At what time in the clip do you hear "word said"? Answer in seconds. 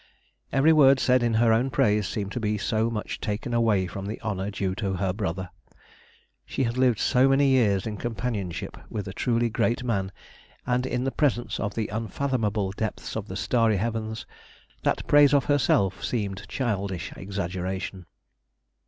0.73-1.21